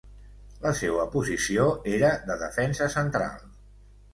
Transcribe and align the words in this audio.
La 0.61 0.71
seua 0.79 1.03
posició 1.15 1.67
era 1.99 2.11
de 2.31 2.39
defensa 2.45 2.89
central. 2.95 3.45